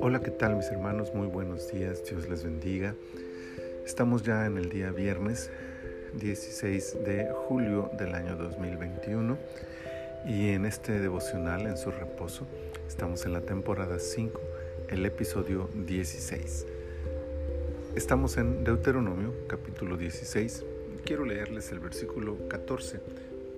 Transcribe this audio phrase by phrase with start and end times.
[0.00, 1.12] Hola, ¿qué tal mis hermanos?
[1.12, 2.94] Muy buenos días, Dios les bendiga.
[3.84, 5.50] Estamos ya en el día viernes
[6.14, 9.36] 16 de julio del año 2021
[10.26, 12.46] y en este devocional en su reposo
[12.86, 14.40] estamos en la temporada 5,
[14.90, 16.66] el episodio 16.
[17.96, 20.64] Estamos en Deuteronomio capítulo 16.
[21.04, 23.00] Quiero leerles el versículo 14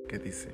[0.09, 0.49] que dice,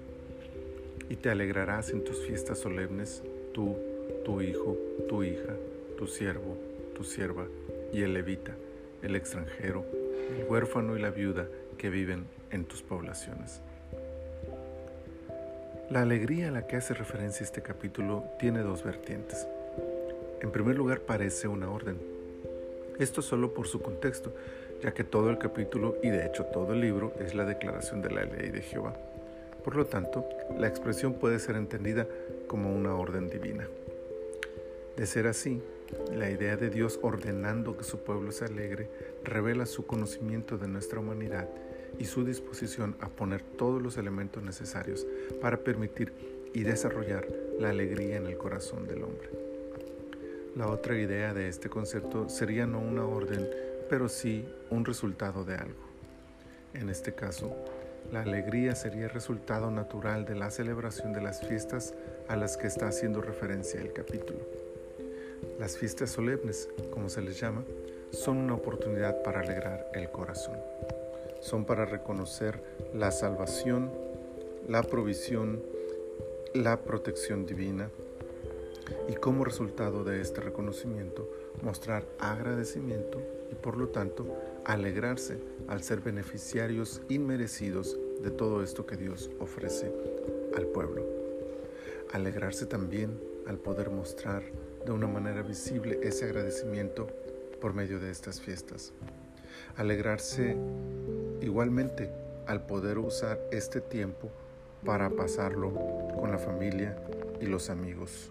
[1.12, 3.22] y te alegrarás en tus fiestas solemnes,
[3.52, 3.76] tú,
[4.24, 4.78] tu hijo,
[5.10, 5.54] tu hija,
[5.98, 6.56] tu siervo,
[6.94, 7.44] tu sierva
[7.92, 8.54] y el levita,
[9.02, 9.84] el extranjero,
[10.38, 11.46] el huérfano y la viuda
[11.76, 13.60] que viven en tus poblaciones.
[15.90, 19.46] La alegría a la que hace referencia este capítulo tiene dos vertientes.
[20.40, 21.98] En primer lugar parece una orden.
[22.98, 24.32] Esto solo por su contexto,
[24.82, 28.10] ya que todo el capítulo y de hecho todo el libro es la declaración de
[28.12, 28.96] la ley de Jehová.
[29.64, 32.06] Por lo tanto, la expresión puede ser entendida
[32.46, 33.68] como una orden divina.
[34.96, 35.62] De ser así,
[36.12, 38.88] la idea de Dios ordenando que su pueblo se alegre
[39.24, 41.48] revela su conocimiento de nuestra humanidad
[41.98, 45.06] y su disposición a poner todos los elementos necesarios
[45.40, 46.12] para permitir
[46.54, 47.26] y desarrollar
[47.58, 49.30] la alegría en el corazón del hombre.
[50.56, 53.48] La otra idea de este concepto sería no una orden,
[53.88, 55.80] pero sí un resultado de algo.
[56.74, 57.54] En este caso,
[58.10, 61.94] la alegría sería resultado natural de la celebración de las fiestas
[62.28, 64.40] a las que está haciendo referencia el capítulo.
[65.58, 67.64] Las fiestas solemnes, como se les llama,
[68.10, 70.56] son una oportunidad para alegrar el corazón.
[71.40, 72.62] Son para reconocer
[72.94, 73.90] la salvación,
[74.68, 75.62] la provisión,
[76.54, 77.88] la protección divina
[79.08, 81.28] y como resultado de este reconocimiento
[81.62, 84.26] mostrar agradecimiento y por lo tanto
[84.64, 85.38] alegrarse
[85.68, 89.92] al ser beneficiarios inmerecidos de todo esto que Dios ofrece
[90.56, 91.04] al pueblo.
[92.12, 94.42] Alegrarse también al poder mostrar
[94.84, 97.08] de una manera visible ese agradecimiento
[97.60, 98.92] por medio de estas fiestas.
[99.76, 100.56] Alegrarse
[101.40, 102.10] igualmente
[102.46, 104.30] al poder usar este tiempo
[104.84, 105.72] para pasarlo
[106.18, 106.96] con la familia
[107.40, 108.30] y los amigos.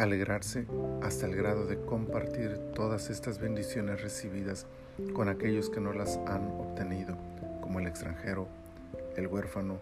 [0.00, 0.66] Alegrarse
[1.02, 4.66] hasta el grado de compartir todas estas bendiciones recibidas
[5.12, 7.18] con aquellos que no las han obtenido,
[7.60, 8.48] como el extranjero,
[9.18, 9.76] el huérfano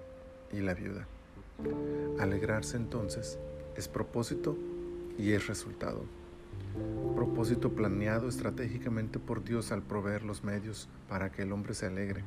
[0.52, 1.06] y la viuda.
[2.18, 3.38] Alegrarse entonces
[3.76, 4.58] es propósito
[5.16, 6.02] y es resultado.
[7.14, 12.24] Propósito planeado estratégicamente por Dios al proveer los medios para que el hombre se alegre.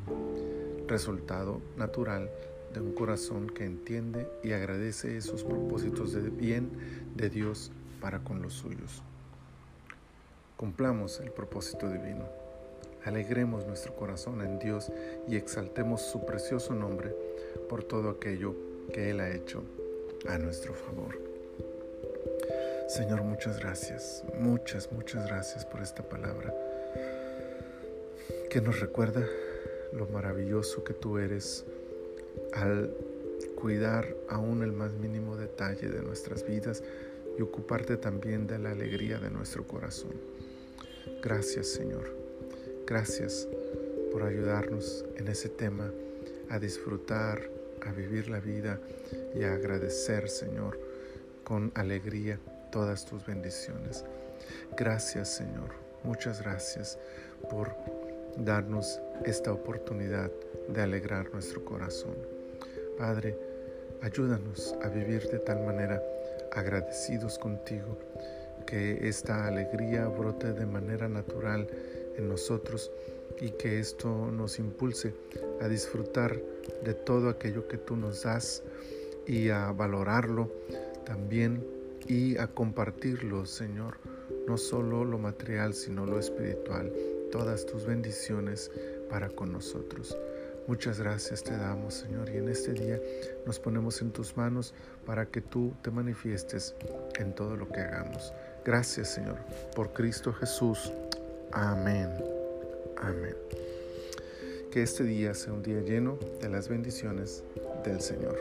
[0.88, 2.32] Resultado natural
[2.74, 6.70] de un corazón que entiende y agradece esos propósitos de bien
[7.18, 9.02] de Dios para con los suyos.
[10.58, 12.26] Cumplamos el propósito divino.
[13.06, 14.92] Alegremos nuestro corazón en Dios
[15.28, 17.16] y exaltemos su precioso nombre
[17.70, 18.56] por todo aquello
[18.94, 19.64] que Él ha hecho
[20.28, 21.18] a nuestro favor.
[22.88, 26.54] Señor, muchas gracias, muchas, muchas gracias por esta palabra
[28.50, 29.26] que nos recuerda
[29.94, 31.64] lo maravilloso que tú eres
[32.54, 32.94] al
[33.56, 36.84] cuidar aún el más mínimo detalle de nuestras vidas
[37.38, 40.14] y ocuparte también de la alegría de nuestro corazón.
[41.22, 42.16] Gracias Señor,
[42.86, 43.48] gracias
[44.12, 45.92] por ayudarnos en ese tema
[46.50, 47.50] a disfrutar,
[47.86, 48.80] a vivir la vida
[49.34, 50.80] y a agradecer Señor
[51.44, 52.40] con alegría
[52.72, 54.04] todas tus bendiciones.
[54.78, 55.72] Gracias Señor,
[56.04, 56.98] muchas gracias
[57.50, 57.76] por
[58.38, 60.32] darnos esta oportunidad
[60.68, 62.16] de alegrar nuestro corazón.
[62.98, 63.38] Padre,
[64.02, 66.02] ayúdanos a vivir de tal manera
[66.52, 67.98] agradecidos contigo,
[68.66, 71.68] que esta alegría brote de manera natural
[72.18, 72.92] en nosotros
[73.40, 75.14] y que esto nos impulse
[75.62, 76.40] a disfrutar
[76.84, 78.64] de todo aquello que tú nos das
[79.26, 80.52] y a valorarlo
[81.06, 81.64] también
[82.08, 83.98] y a compartirlo, Señor,
[84.48, 86.92] no solo lo material, sino lo espiritual,
[87.32, 88.72] todas tus bendiciones
[89.10, 90.18] para con nosotros.
[90.68, 93.00] Muchas gracias te damos, Señor, y en este día
[93.46, 94.74] nos ponemos en tus manos
[95.06, 96.76] para que tú te manifiestes
[97.20, 98.34] en todo lo que hagamos.
[98.64, 99.38] Gracias, Señor,
[99.76, 100.92] por Cristo Jesús.
[101.52, 102.10] Amén.
[102.98, 103.36] Amén.
[104.72, 107.44] Que este día sea un día lleno de las bendiciones
[107.84, 108.38] del Señor.